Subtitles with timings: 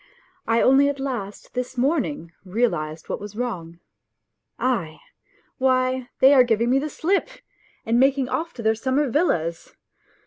[0.47, 3.77] I only at last this morning realized what was wrong.
[4.59, 4.97] Aie!
[5.59, 7.29] Why, they are giving me the slip
[7.85, 9.75] and making off to their summer villas